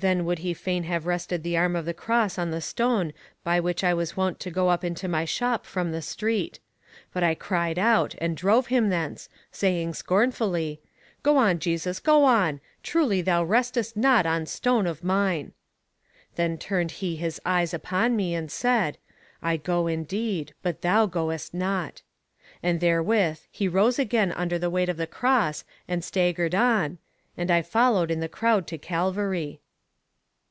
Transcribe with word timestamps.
Then 0.00 0.24
would 0.26 0.38
be 0.42 0.54
fain 0.54 0.84
have 0.84 1.06
rested 1.06 1.42
the 1.42 1.56
arm 1.56 1.74
of 1.74 1.84
the 1.84 1.92
cross 1.92 2.38
on 2.38 2.52
the 2.52 2.60
stone 2.60 3.12
by 3.42 3.58
which 3.58 3.82
I 3.82 3.92
was 3.92 4.16
wont 4.16 4.38
to 4.38 4.50
go 4.52 4.68
up 4.68 4.84
into 4.84 5.08
my 5.08 5.24
shop 5.24 5.66
from 5.66 5.90
the 5.90 6.00
street. 6.02 6.60
But 7.12 7.24
I 7.24 7.34
cried 7.34 7.80
out, 7.80 8.14
and 8.18 8.36
drove 8.36 8.68
him 8.68 8.90
thence, 8.90 9.28
saying 9.50 9.94
scornfully, 9.94 10.80
"Go 11.24 11.36
on 11.36 11.58
Jesus; 11.58 11.98
go 11.98 12.22
on. 12.22 12.60
Truly 12.84 13.22
thou 13.22 13.44
restest 13.44 13.96
not 13.96 14.24
on 14.24 14.46
stone 14.46 14.86
of 14.86 15.02
mine!" 15.02 15.50
Then 16.36 16.58
turned 16.58 16.92
he 17.02 17.16
his 17.16 17.40
eyes 17.44 17.74
upon 17.74 18.14
me, 18.14 18.36
and 18.36 18.52
said, 18.52 18.98
"I 19.42 19.56
go 19.56 19.88
indeed, 19.88 20.54
but 20.62 20.82
thou 20.82 21.06
goest 21.06 21.52
not;" 21.52 22.02
and 22.62 22.78
therewith 22.78 23.40
he 23.50 23.66
rose 23.66 23.98
again 23.98 24.30
under 24.30 24.60
the 24.60 24.70
weight 24.70 24.88
of 24.88 24.96
the 24.96 25.08
cross, 25.08 25.64
and 25.88 26.04
staggered 26.04 26.54
on, 26.54 26.98
"'And 27.36 27.50
I 27.50 27.62
followed 27.62 28.12
in 28.12 28.20
the 28.20 28.28
crowd 28.28 28.68
to 28.68 28.78
Calvary. 28.78 29.60